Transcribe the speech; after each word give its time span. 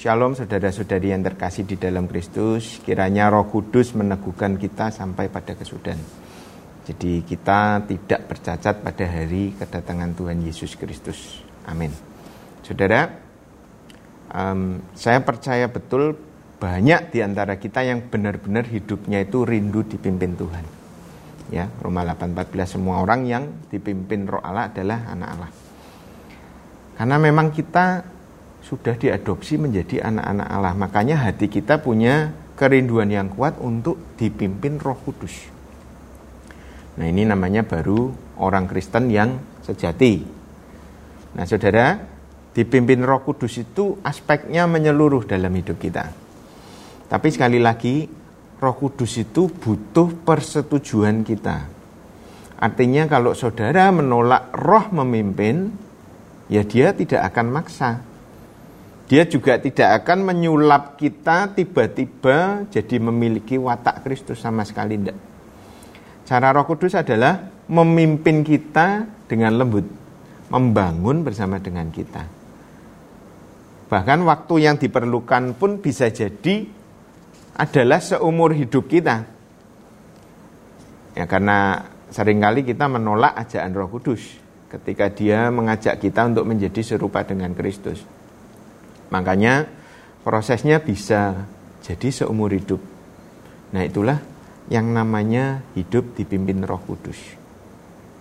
Shalom 0.00 0.32
saudara-saudari 0.32 1.12
yang 1.12 1.20
terkasih 1.20 1.68
di 1.68 1.76
dalam 1.76 2.08
Kristus, 2.08 2.80
kiranya 2.80 3.28
Roh 3.28 3.44
Kudus 3.52 3.92
meneguhkan 3.92 4.56
kita 4.56 4.88
sampai 4.88 5.28
pada 5.28 5.52
kesudahan. 5.52 6.00
Jadi 6.88 7.20
kita 7.20 7.84
tidak 7.84 8.24
bercacat 8.24 8.80
pada 8.80 9.04
hari 9.04 9.52
kedatangan 9.60 10.16
Tuhan 10.16 10.40
Yesus 10.40 10.80
Kristus. 10.80 11.44
Amin. 11.68 11.92
Saudara, 12.64 13.12
um, 14.32 14.80
saya 14.96 15.20
percaya 15.20 15.68
betul 15.68 16.16
banyak 16.56 17.12
di 17.12 17.20
antara 17.20 17.60
kita 17.60 17.84
yang 17.84 18.08
benar-benar 18.08 18.72
hidupnya 18.72 19.20
itu 19.20 19.44
rindu 19.44 19.84
dipimpin 19.84 20.32
Tuhan. 20.32 20.64
Ya, 21.52 21.68
Roma 21.84 22.08
8:14 22.08 22.80
semua 22.80 23.04
orang 23.04 23.28
yang 23.28 23.68
dipimpin 23.68 24.24
Roh 24.24 24.40
Allah 24.40 24.72
adalah 24.72 25.12
anak 25.12 25.28
Allah. 25.28 25.50
Karena 26.96 27.16
memang 27.20 27.52
kita 27.52 28.16
sudah 28.64 28.94
diadopsi 28.96 29.56
menjadi 29.56 30.04
anak-anak 30.04 30.48
Allah. 30.48 30.74
Makanya 30.76 31.16
hati 31.26 31.48
kita 31.48 31.80
punya 31.80 32.32
kerinduan 32.54 33.08
yang 33.08 33.32
kuat 33.32 33.56
untuk 33.58 34.16
dipimpin 34.20 34.76
Roh 34.76 34.98
Kudus. 35.00 35.34
Nah, 37.00 37.06
ini 37.08 37.24
namanya 37.24 37.64
baru 37.64 38.12
orang 38.36 38.68
Kristen 38.68 39.08
yang 39.08 39.40
sejati. 39.64 40.20
Nah, 41.36 41.44
Saudara, 41.48 41.96
dipimpin 42.52 43.00
Roh 43.00 43.24
Kudus 43.24 43.56
itu 43.56 43.96
aspeknya 44.04 44.68
menyeluruh 44.68 45.24
dalam 45.24 45.54
hidup 45.56 45.80
kita. 45.80 46.12
Tapi 47.08 47.28
sekali 47.32 47.58
lagi, 47.58 48.04
Roh 48.60 48.76
Kudus 48.76 49.16
itu 49.16 49.48
butuh 49.48 50.20
persetujuan 50.20 51.24
kita. 51.24 51.80
Artinya 52.60 53.08
kalau 53.08 53.32
saudara 53.32 53.88
menolak 53.88 54.52
roh 54.52 54.92
memimpin, 54.92 55.72
ya 56.52 56.60
dia 56.60 56.92
tidak 56.92 57.32
akan 57.32 57.46
maksa. 57.48 58.04
Dia 59.10 59.26
juga 59.26 59.58
tidak 59.58 60.06
akan 60.06 60.22
menyulap 60.22 60.94
kita 60.94 61.50
tiba-tiba 61.50 62.70
jadi 62.70 62.96
memiliki 63.02 63.58
watak 63.58 64.06
Kristus 64.06 64.38
sama 64.38 64.62
sekali 64.62 64.94
tidak. 65.02 65.18
Cara 66.30 66.54
Roh 66.54 66.62
Kudus 66.62 66.94
adalah 66.94 67.42
memimpin 67.66 68.46
kita 68.46 69.10
dengan 69.26 69.58
lembut, 69.58 69.82
membangun 70.54 71.26
bersama 71.26 71.58
dengan 71.58 71.90
kita. 71.90 72.22
Bahkan 73.90 74.22
waktu 74.22 74.54
yang 74.62 74.78
diperlukan 74.78 75.58
pun 75.58 75.82
bisa 75.82 76.06
jadi 76.14 76.70
adalah 77.58 77.98
seumur 77.98 78.54
hidup 78.54 78.86
kita. 78.86 79.26
Ya 81.18 81.26
karena 81.26 81.82
sering 82.14 82.38
kali 82.38 82.62
kita 82.62 82.86
menolak 82.86 83.34
ajakan 83.42 83.74
Roh 83.74 83.90
Kudus 83.90 84.38
ketika 84.70 85.10
dia 85.10 85.50
mengajak 85.50 85.98
kita 85.98 86.30
untuk 86.30 86.46
menjadi 86.46 86.94
serupa 86.94 87.26
dengan 87.26 87.58
Kristus. 87.58 88.19
Makanya 89.10 89.66
prosesnya 90.22 90.78
bisa 90.78 91.46
jadi 91.82 92.08
seumur 92.10 92.54
hidup. 92.54 92.78
Nah 93.74 93.82
itulah 93.82 94.18
yang 94.70 94.94
namanya 94.94 95.66
hidup 95.74 96.14
dipimpin 96.14 96.62
roh 96.62 96.80
kudus. 96.82 97.18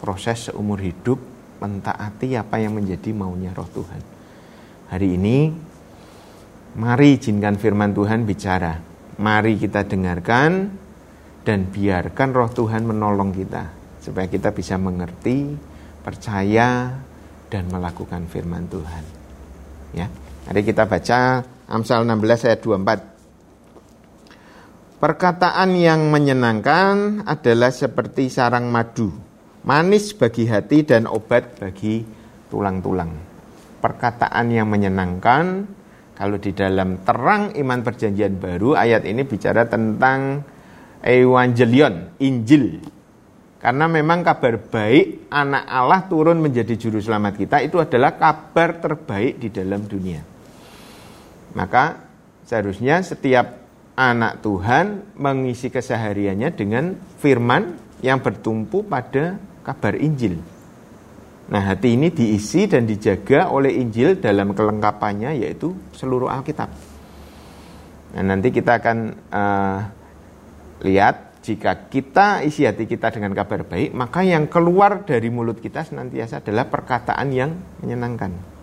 Proses 0.01 0.49
seumur 0.49 0.81
hidup 0.81 1.21
mentaati 1.61 2.33
apa 2.33 2.57
yang 2.57 2.77
menjadi 2.77 3.13
maunya 3.13 3.53
roh 3.53 3.67
Tuhan. 3.69 4.01
Hari 4.89 5.07
ini 5.19 5.37
mari 6.79 7.19
izinkan 7.19 7.59
firman 7.61 7.93
Tuhan 7.93 8.25
bicara. 8.25 8.81
Mari 9.19 9.59
kita 9.59 9.83
dengarkan 9.85 10.71
dan 11.43 11.67
biarkan 11.69 12.29
roh 12.33 12.49
Tuhan 12.49 12.87
menolong 12.87 13.35
kita. 13.35 13.63
Supaya 13.99 14.31
kita 14.31 14.55
bisa 14.55 14.79
mengerti, 14.79 15.53
percaya, 16.01 16.95
dan 17.51 17.63
melakukan 17.67 18.25
firman 18.31 18.65
Tuhan. 18.71 19.03
Ya. 19.91 20.07
Mari 20.49 20.65
kita 20.65 20.89
baca 20.89 21.45
Amsal 21.69 22.09
16 22.09 22.49
ayat 22.49 22.65
24. 22.65 24.97
Perkataan 24.97 25.77
yang 25.77 26.09
menyenangkan 26.09 27.21
adalah 27.29 27.69
seperti 27.69 28.33
sarang 28.33 28.73
madu, 28.73 29.13
manis 29.61 30.09
bagi 30.17 30.49
hati 30.49 30.81
dan 30.81 31.05
obat 31.05 31.61
bagi 31.61 32.01
tulang-tulang. 32.49 33.13
Perkataan 33.77 34.49
yang 34.49 34.73
menyenangkan, 34.73 35.69
kalau 36.17 36.41
di 36.41 36.49
dalam 36.57 37.05
terang 37.05 37.53
iman 37.53 37.85
perjanjian 37.85 38.41
baru, 38.41 38.73
ayat 38.73 39.05
ini 39.05 39.29
bicara 39.29 39.69
tentang 39.69 40.41
Evangelion, 41.05 42.17
Injil. 42.25 42.81
Karena 43.61 43.85
memang 43.85 44.25
kabar 44.25 44.57
baik 44.57 45.29
anak 45.29 45.69
Allah 45.69 46.09
turun 46.09 46.41
menjadi 46.41 46.73
juru 46.73 46.97
selamat 46.97 47.37
kita 47.37 47.61
itu 47.61 47.77
adalah 47.77 48.17
kabar 48.17 48.81
terbaik 48.81 49.37
di 49.37 49.53
dalam 49.53 49.85
dunia. 49.85 50.38
Maka 51.57 52.05
seharusnya 52.45 53.01
setiap 53.01 53.59
anak 53.99 54.39
Tuhan 54.39 55.15
mengisi 55.19 55.67
kesehariannya 55.67 56.49
dengan 56.55 56.95
firman 57.19 57.75
yang 57.99 58.23
bertumpu 58.23 58.87
pada 58.87 59.35
kabar 59.65 59.99
Injil. 59.99 60.39
Nah, 61.49 61.61
hati 61.65 61.97
ini 61.97 62.13
diisi 62.13 62.69
dan 62.69 62.85
dijaga 62.85 63.49
oleh 63.49 63.75
Injil 63.75 64.21
dalam 64.21 64.53
kelengkapannya 64.53 65.35
yaitu 65.41 65.73
seluruh 65.97 66.29
Alkitab. 66.29 66.69
Nah, 68.15 68.23
nanti 68.23 68.53
kita 68.53 68.79
akan 68.79 68.97
uh, 69.33 69.79
lihat 70.85 71.41
jika 71.41 71.89
kita 71.89 72.45
isi 72.45 72.69
hati 72.69 72.85
kita 72.85 73.09
dengan 73.09 73.33
kabar 73.33 73.65
baik, 73.65 73.91
maka 73.97 74.21
yang 74.21 74.45
keluar 74.45 75.03
dari 75.03 75.33
mulut 75.33 75.57
kita 75.57 75.81
senantiasa 75.81 76.45
adalah 76.45 76.69
perkataan 76.69 77.27
yang 77.33 77.51
menyenangkan 77.81 78.58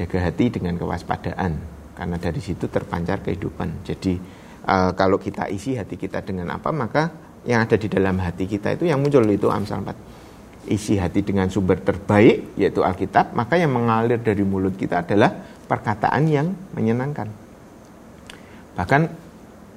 jaga 0.00 0.32
hati 0.32 0.48
dengan 0.48 0.80
kewaspadaan 0.80 1.60
karena 1.92 2.16
dari 2.16 2.40
situ 2.40 2.72
terpancar 2.72 3.20
kehidupan. 3.20 3.84
Jadi 3.84 4.16
uh, 4.64 4.96
kalau 4.96 5.20
kita 5.20 5.52
isi 5.52 5.76
hati 5.76 6.00
kita 6.00 6.24
dengan 6.24 6.56
apa 6.56 6.72
maka 6.72 7.12
yang 7.44 7.68
ada 7.68 7.76
di 7.76 7.88
dalam 7.92 8.16
hati 8.16 8.48
kita 8.48 8.80
itu 8.80 8.88
yang 8.88 9.04
muncul 9.04 9.20
itu 9.28 9.52
Amsal 9.52 9.84
4. 9.84 10.72
Isi 10.72 10.96
hati 10.96 11.20
dengan 11.20 11.52
sumber 11.52 11.80
terbaik 11.84 12.56
yaitu 12.56 12.80
Alkitab, 12.80 13.36
maka 13.36 13.60
yang 13.60 13.72
mengalir 13.76 14.20
dari 14.20 14.44
mulut 14.44 14.76
kita 14.76 15.04
adalah 15.04 15.32
perkataan 15.68 16.24
yang 16.28 16.52
menyenangkan. 16.72 17.28
Bahkan 18.76 19.02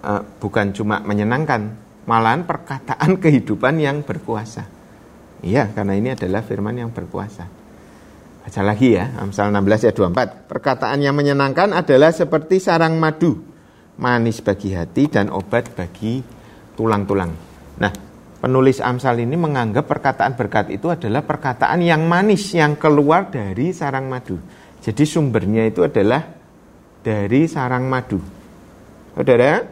uh, 0.04 0.22
bukan 0.40 0.72
cuma 0.76 1.04
menyenangkan, 1.04 1.76
malahan 2.08 2.48
perkataan 2.48 3.16
kehidupan 3.24 3.80
yang 3.80 4.04
berkuasa. 4.04 4.68
Iya, 5.44 5.72
karena 5.76 6.00
ini 6.00 6.16
adalah 6.16 6.40
firman 6.44 6.80
yang 6.80 6.92
berkuasa. 6.96 7.63
Baca 8.44 8.60
lagi 8.60 8.92
ya, 9.00 9.08
Amsal 9.24 9.56
16 9.56 9.88
ayat 9.88 9.96
24. 9.96 10.52
Perkataan 10.52 11.00
yang 11.00 11.16
menyenangkan 11.16 11.72
adalah 11.72 12.12
seperti 12.12 12.60
sarang 12.60 13.00
madu, 13.00 13.40
manis 13.96 14.44
bagi 14.44 14.76
hati 14.76 15.08
dan 15.08 15.32
obat 15.32 15.72
bagi 15.72 16.20
tulang-tulang. 16.76 17.32
Nah, 17.80 17.88
penulis 18.44 18.84
Amsal 18.84 19.24
ini 19.24 19.40
menganggap 19.40 19.88
perkataan 19.88 20.36
berkat 20.36 20.76
itu 20.76 20.92
adalah 20.92 21.24
perkataan 21.24 21.88
yang 21.88 22.04
manis 22.04 22.52
yang 22.52 22.76
keluar 22.76 23.32
dari 23.32 23.72
sarang 23.72 24.12
madu. 24.12 24.36
Jadi 24.84 25.08
sumbernya 25.08 25.64
itu 25.64 25.88
adalah 25.88 26.28
dari 27.00 27.48
sarang 27.48 27.88
madu. 27.88 28.20
Saudara, 29.16 29.64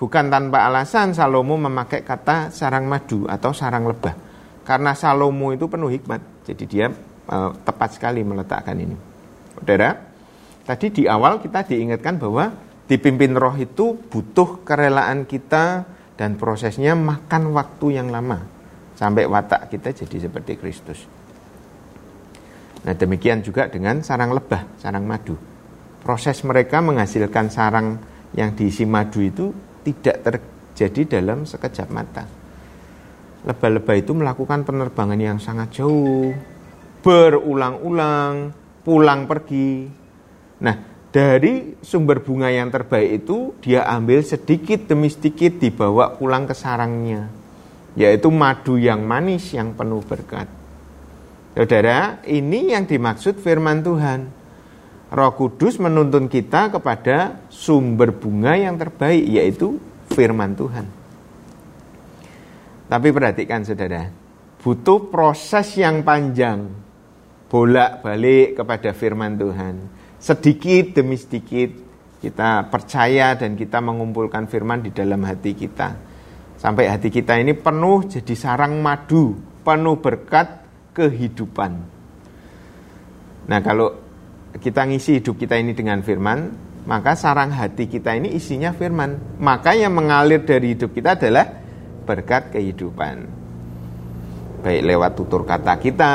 bukan 0.00 0.32
tanpa 0.32 0.64
alasan 0.64 1.12
Salomo 1.12 1.60
memakai 1.60 2.00
kata 2.00 2.48
sarang 2.48 2.88
madu 2.88 3.28
atau 3.28 3.52
sarang 3.52 3.84
lebah. 3.84 4.16
Karena 4.64 4.96
Salomo 4.96 5.52
itu 5.52 5.68
penuh 5.68 5.92
hikmat. 5.92 6.48
Jadi 6.48 6.64
dia 6.64 6.88
uh, 7.28 7.50
tepat 7.64 7.96
sekali 7.96 8.20
meletakkan 8.24 8.76
ini. 8.76 8.96
Saudara, 9.54 9.96
tadi 10.66 10.86
di 10.90 11.02
awal 11.06 11.40
kita 11.40 11.64
diingatkan 11.64 12.18
bahwa 12.18 12.50
dipimpin 12.84 13.32
roh 13.32 13.56
itu 13.56 13.96
butuh 13.96 14.64
kerelaan 14.66 15.24
kita 15.24 15.88
dan 16.14 16.36
prosesnya 16.36 16.92
makan 16.94 17.56
waktu 17.56 17.86
yang 17.96 18.12
lama 18.12 18.44
sampai 18.94 19.26
watak 19.26 19.72
kita 19.72 20.04
jadi 20.04 20.30
seperti 20.30 20.52
Kristus. 20.60 21.00
Nah 22.84 22.94
demikian 22.94 23.40
juga 23.40 23.66
dengan 23.66 24.04
sarang 24.04 24.36
lebah, 24.36 24.76
sarang 24.78 25.08
madu. 25.08 25.34
Proses 26.04 26.44
mereka 26.44 26.84
menghasilkan 26.84 27.48
sarang 27.48 27.96
yang 28.36 28.52
diisi 28.52 28.84
madu 28.84 29.24
itu 29.24 29.50
tidak 29.80 30.20
terjadi 30.20 31.18
dalam 31.18 31.48
sekejap 31.48 31.88
mata. 31.88 32.28
Lebah-lebah 33.44 33.96
itu 33.96 34.12
melakukan 34.12 34.64
penerbangan 34.68 35.20
yang 35.20 35.40
sangat 35.40 35.80
jauh, 35.80 36.32
berulang-ulang, 37.04 38.56
pulang 38.80 39.28
pergi. 39.28 39.84
Nah, 40.64 40.76
dari 41.12 41.76
sumber 41.84 42.24
bunga 42.24 42.48
yang 42.48 42.72
terbaik 42.72 43.22
itu 43.22 43.52
dia 43.60 43.84
ambil 43.84 44.24
sedikit 44.24 44.88
demi 44.88 45.12
sedikit 45.12 45.60
dibawa 45.60 46.16
pulang 46.16 46.48
ke 46.48 46.56
sarangnya, 46.56 47.28
yaitu 47.92 48.32
madu 48.32 48.80
yang 48.80 49.04
manis 49.04 49.52
yang 49.52 49.76
penuh 49.76 50.00
berkat. 50.00 50.48
Saudara, 51.54 52.24
ini 52.26 52.72
yang 52.72 52.88
dimaksud 52.88 53.38
firman 53.38 53.84
Tuhan. 53.84 54.26
Roh 55.14 55.32
Kudus 55.38 55.78
menuntun 55.78 56.26
kita 56.26 56.74
kepada 56.74 57.46
sumber 57.46 58.10
bunga 58.10 58.58
yang 58.58 58.74
terbaik, 58.74 59.22
yaitu 59.22 59.78
firman 60.10 60.58
Tuhan. 60.58 60.88
Tapi 62.90 63.08
perhatikan 63.14 63.62
saudara, 63.62 64.10
butuh 64.58 65.06
proses 65.14 65.78
yang 65.78 66.02
panjang 66.02 66.83
bolak-balik 67.54 68.58
kepada 68.58 68.90
firman 68.90 69.38
Tuhan 69.38 69.86
sedikit 70.18 70.98
demi 70.98 71.14
sedikit 71.14 71.70
kita 72.18 72.66
percaya 72.66 73.38
dan 73.38 73.54
kita 73.54 73.78
mengumpulkan 73.78 74.50
firman 74.50 74.82
di 74.82 74.90
dalam 74.90 75.22
hati 75.22 75.54
kita. 75.54 75.94
Sampai 76.58 76.90
hati 76.90 77.14
kita 77.14 77.38
ini 77.38 77.54
penuh 77.54 78.10
jadi 78.10 78.34
sarang 78.34 78.82
madu, 78.82 79.38
penuh 79.62 80.02
berkat 80.02 80.66
kehidupan. 80.98 81.72
Nah, 83.46 83.60
kalau 83.62 84.02
kita 84.58 84.88
ngisi 84.90 85.22
hidup 85.22 85.38
kita 85.38 85.54
ini 85.54 85.76
dengan 85.78 86.02
firman, 86.02 86.50
maka 86.90 87.14
sarang 87.14 87.54
hati 87.54 87.86
kita 87.86 88.18
ini 88.18 88.34
isinya 88.34 88.74
firman. 88.74 89.38
Maka 89.38 89.78
yang 89.78 89.94
mengalir 89.94 90.42
dari 90.42 90.74
hidup 90.74 90.90
kita 90.90 91.20
adalah 91.20 91.46
berkat 92.02 92.50
kehidupan 92.50 93.43
baik 94.64 94.82
lewat 94.88 95.12
tutur 95.12 95.44
kata 95.44 95.76
kita 95.76 96.14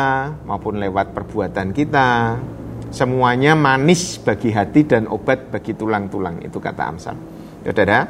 maupun 0.49 0.81
lewat 0.81 1.13
perbuatan 1.13 1.69
kita. 1.69 2.41
Semuanya 2.89 3.53
manis 3.53 4.17
bagi 4.17 4.49
hati 4.49 4.81
dan 4.89 5.05
obat 5.05 5.53
bagi 5.53 5.77
tulang-tulang 5.77 6.41
itu 6.41 6.57
kata 6.57 6.89
Amsal. 6.89 7.13
Saudara 7.61 8.09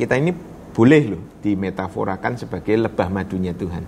kita 0.00 0.16
ini 0.16 0.32
boleh 0.72 1.02
loh 1.12 1.22
dimetaforakan 1.44 2.40
sebagai 2.40 2.72
lebah 2.80 3.12
madunya 3.12 3.52
Tuhan. 3.52 3.84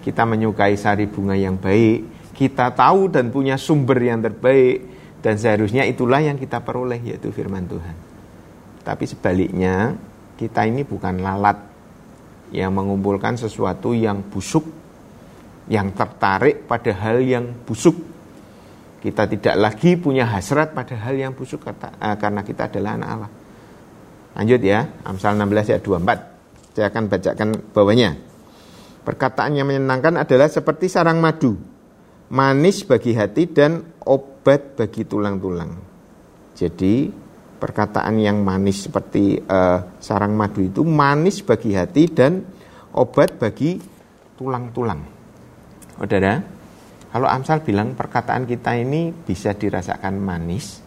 Kita 0.00 0.24
menyukai 0.24 0.80
sari 0.80 1.04
bunga 1.04 1.36
yang 1.36 1.60
baik 1.60 2.20
kita 2.40 2.72
tahu 2.72 3.12
dan 3.12 3.28
punya 3.28 3.60
sumber 3.60 4.00
yang 4.00 4.24
terbaik 4.24 4.88
dan 5.20 5.36
seharusnya 5.36 5.84
itulah 5.84 6.24
yang 6.24 6.40
kita 6.40 6.64
peroleh 6.64 6.96
yaitu 7.04 7.28
firman 7.28 7.68
Tuhan. 7.68 7.92
Tapi 8.80 9.04
sebaliknya 9.04 9.92
kita 10.40 10.64
ini 10.64 10.80
bukan 10.88 11.20
lalat 11.20 11.60
yang 12.50 12.74
mengumpulkan 12.74 13.38
sesuatu 13.38 13.94
yang 13.94 14.26
busuk, 14.26 14.66
yang 15.70 15.94
tertarik 15.94 16.66
pada 16.66 16.90
hal 16.94 17.22
yang 17.22 17.50
busuk. 17.66 17.94
Kita 19.00 19.24
tidak 19.24 19.56
lagi 19.56 19.96
punya 19.96 20.28
hasrat 20.28 20.76
pada 20.76 20.92
hal 20.92 21.16
yang 21.16 21.32
busuk 21.32 21.64
kata, 21.64 21.96
eh, 21.96 22.16
karena 22.20 22.44
kita 22.44 22.68
adalah 22.68 23.00
anak 23.00 23.08
Allah. 23.08 23.30
Lanjut 24.36 24.60
ya, 24.62 24.80
Amsal 25.02 25.34
16 25.34 25.72
ayat 25.72 25.82
24. 25.82 26.18
Saya 26.76 26.86
akan 26.92 27.04
bacakan 27.10 27.48
bawahnya. 27.74 28.10
Perkataan 29.00 29.56
yang 29.56 29.66
menyenangkan 29.66 30.20
adalah 30.20 30.46
seperti 30.46 30.86
sarang 30.92 31.18
madu, 31.18 31.56
manis 32.30 32.84
bagi 32.84 33.16
hati 33.16 33.48
dan 33.48 33.80
obat 34.04 34.76
bagi 34.76 35.08
tulang-tulang. 35.08 35.72
Jadi 36.54 37.08
perkataan 37.60 38.16
yang 38.16 38.40
manis 38.40 38.88
seperti 38.88 39.36
uh, 39.44 40.00
sarang 40.00 40.32
madu 40.32 40.64
itu 40.64 40.80
manis 40.80 41.44
bagi 41.44 41.76
hati 41.76 42.08
dan 42.08 42.40
obat 42.96 43.36
bagi 43.36 43.76
tulang-tulang. 44.40 45.04
Saudara, 46.00 46.40
kalau 47.12 47.28
Amsal 47.28 47.60
bilang 47.60 47.92
perkataan 47.92 48.48
kita 48.48 48.72
ini 48.80 49.12
bisa 49.12 49.52
dirasakan 49.52 50.16
manis, 50.16 50.80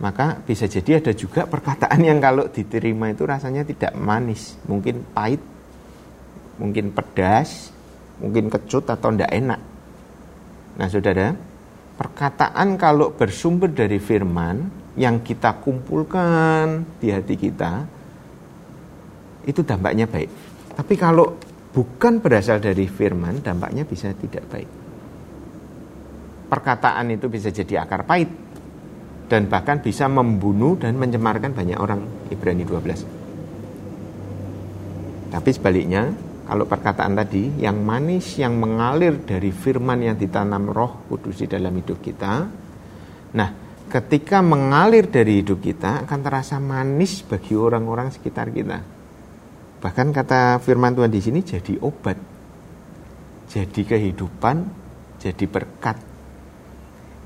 maka 0.00 0.40
bisa 0.40 0.64
jadi 0.64 1.04
ada 1.04 1.12
juga 1.12 1.44
perkataan 1.44 2.00
yang 2.00 2.16
kalau 2.16 2.48
diterima 2.48 3.12
itu 3.12 3.28
rasanya 3.28 3.68
tidak 3.68 3.92
manis, 3.92 4.56
mungkin 4.64 5.04
pahit, 5.12 5.44
mungkin 6.56 6.96
pedas, 6.96 7.68
mungkin 8.24 8.48
kecut 8.48 8.88
atau 8.88 9.12
tidak 9.12 9.32
enak. 9.36 9.60
Nah, 10.80 10.88
saudara, 10.88 11.36
perkataan 11.96 12.76
kalau 12.80 13.12
bersumber 13.12 13.72
dari 13.72 14.00
firman 14.00 14.85
yang 14.96 15.20
kita 15.20 15.60
kumpulkan 15.60 16.84
di 16.96 17.12
hati 17.12 17.36
kita 17.36 17.84
itu 19.46 19.60
dampaknya 19.62 20.08
baik. 20.08 20.30
Tapi 20.74 20.94
kalau 20.96 21.36
bukan 21.70 22.18
berasal 22.18 22.58
dari 22.58 22.88
firman, 22.88 23.44
dampaknya 23.44 23.84
bisa 23.84 24.10
tidak 24.16 24.48
baik. 24.48 24.68
Perkataan 26.48 27.12
itu 27.12 27.28
bisa 27.28 27.52
jadi 27.52 27.84
akar 27.84 28.08
pahit 28.08 28.28
dan 29.26 29.50
bahkan 29.50 29.82
bisa 29.82 30.08
membunuh 30.08 30.78
dan 30.78 30.96
mencemarkan 30.96 31.52
banyak 31.52 31.78
orang 31.78 32.00
Ibrani 32.32 32.64
12. 32.64 33.04
Tapi 35.26 35.50
sebaliknya, 35.50 36.14
kalau 36.46 36.64
perkataan 36.64 37.18
tadi 37.18 37.58
yang 37.58 37.82
manis 37.82 38.38
yang 38.38 38.54
mengalir 38.54 39.18
dari 39.26 39.50
firman 39.50 39.98
yang 39.98 40.14
ditanam 40.14 40.70
Roh 40.70 41.02
Kudus 41.10 41.42
di 41.42 41.50
dalam 41.50 41.74
hidup 41.74 41.98
kita. 41.98 42.46
Nah, 43.34 43.65
ketika 43.86 44.42
mengalir 44.42 45.06
dari 45.06 45.40
hidup 45.42 45.62
kita 45.62 46.04
akan 46.04 46.20
terasa 46.22 46.58
manis 46.58 47.22
bagi 47.22 47.54
orang-orang 47.54 48.10
sekitar 48.10 48.50
kita. 48.50 48.82
Bahkan 49.80 50.08
kata 50.10 50.58
firman 50.58 50.98
Tuhan 50.98 51.12
di 51.12 51.20
sini 51.22 51.40
jadi 51.46 51.78
obat, 51.78 52.18
jadi 53.46 53.80
kehidupan, 53.86 54.56
jadi 55.22 55.44
berkat. 55.46 55.96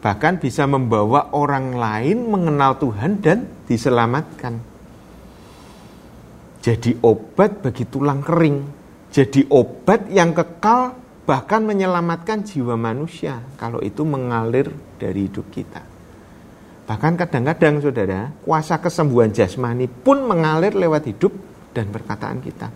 Bahkan 0.01 0.35
bisa 0.41 0.65
membawa 0.65 1.33
orang 1.37 1.77
lain 1.77 2.29
mengenal 2.29 2.77
Tuhan 2.81 3.21
dan 3.21 3.45
diselamatkan. 3.69 4.55
Jadi 6.61 6.93
obat 7.01 7.65
bagi 7.65 7.89
tulang 7.89 8.21
kering, 8.21 8.59
jadi 9.09 9.49
obat 9.49 10.13
yang 10.13 10.37
kekal 10.37 10.93
bahkan 11.25 11.65
menyelamatkan 11.65 12.45
jiwa 12.45 12.77
manusia 12.77 13.41
kalau 13.57 13.81
itu 13.81 14.05
mengalir 14.05 14.69
dari 15.01 15.25
hidup 15.25 15.49
kita. 15.49 15.90
Bahkan 16.91 17.15
kadang-kadang 17.15 17.79
saudara, 17.79 18.35
kuasa 18.43 18.83
kesembuhan 18.83 19.31
jasmani 19.31 19.87
pun 19.87 20.27
mengalir 20.27 20.75
lewat 20.75 21.07
hidup 21.07 21.31
dan 21.71 21.87
perkataan 21.87 22.43
kita. 22.43 22.67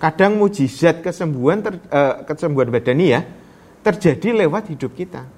Kadang 0.00 0.40
mujizat 0.40 1.04
kesembuhan 1.04 1.60
ter, 1.60 1.76
uh, 1.92 2.24
kesembuhan 2.24 2.72
badani 2.72 3.12
ya 3.12 3.20
terjadi 3.84 4.40
lewat 4.40 4.72
hidup 4.72 4.96
kita. 4.96 5.28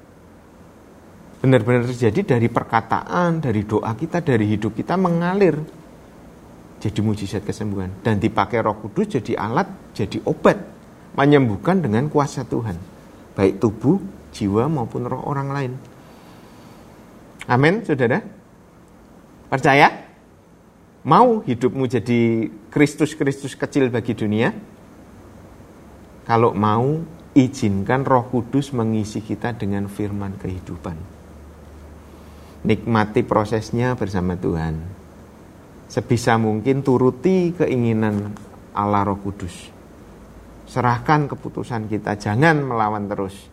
Benar-benar 1.43 1.91
terjadi 1.91 2.39
dari 2.39 2.47
perkataan, 2.47 3.43
dari 3.43 3.67
doa 3.67 3.91
kita, 3.99 4.23
dari 4.23 4.47
hidup 4.47 4.79
kita 4.79 4.95
mengalir 4.95 5.59
jadi 6.79 7.03
mujizat 7.03 7.43
kesembuhan 7.43 7.91
dan 8.07 8.23
dipakai 8.23 8.63
Roh 8.63 8.79
Kudus 8.79 9.19
jadi 9.19 9.35
alat, 9.43 9.67
jadi 9.99 10.23
obat 10.23 10.55
menyembuhkan 11.19 11.83
dengan 11.83 12.07
kuasa 12.07 12.47
Tuhan, 12.47 12.79
baik 13.35 13.59
tubuh, 13.59 13.99
jiwa 14.31 14.71
maupun 14.71 15.03
roh 15.03 15.27
orang 15.27 15.51
lain. 15.51 15.73
Amin, 17.49 17.81
saudara. 17.81 18.21
Percaya? 19.49 20.05
Mau 21.09 21.41
hidupmu 21.41 21.89
jadi 21.89 22.53
Kristus-Kristus 22.69 23.57
kecil 23.57 23.89
bagi 23.89 24.13
dunia? 24.13 24.53
Kalau 26.29 26.53
mau, 26.53 27.01
izinkan 27.33 28.05
roh 28.05 28.29
kudus 28.29 28.77
mengisi 28.77 29.25
kita 29.25 29.57
dengan 29.57 29.89
firman 29.89 30.37
kehidupan. 30.37 30.97
Nikmati 32.69 33.25
prosesnya 33.25 33.97
bersama 33.97 34.37
Tuhan. 34.37 34.77
Sebisa 35.89 36.37
mungkin 36.37 36.85
turuti 36.85 37.57
keinginan 37.57 38.37
Allah 38.77 39.09
roh 39.09 39.17
kudus. 39.17 39.73
Serahkan 40.69 41.33
keputusan 41.33 41.89
kita, 41.89 42.21
jangan 42.21 42.61
melawan 42.61 43.09
terus. 43.09 43.49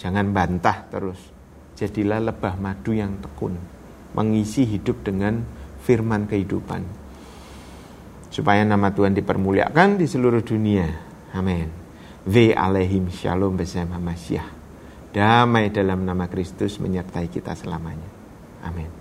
Jangan 0.00 0.32
bantah 0.32 0.88
terus 0.88 1.39
jadilah 1.80 2.20
lebah 2.20 2.60
madu 2.60 2.92
yang 2.92 3.16
tekun, 3.24 3.56
mengisi 4.12 4.68
hidup 4.68 5.00
dengan 5.00 5.40
firman 5.80 6.28
kehidupan. 6.28 6.84
Supaya 8.28 8.62
nama 8.68 8.92
Tuhan 8.92 9.16
dipermuliakan 9.16 9.96
di 9.96 10.04
seluruh 10.04 10.44
dunia. 10.44 10.86
Amin. 11.32 11.72
V 12.28 12.52
alaihim 12.52 13.08
shalom 13.08 13.56
bersama 13.56 13.96
Masyah. 13.96 14.60
Damai 15.10 15.72
dalam 15.72 16.04
nama 16.04 16.28
Kristus 16.28 16.78
menyertai 16.78 17.26
kita 17.32 17.56
selamanya. 17.56 18.06
Amin. 18.62 18.99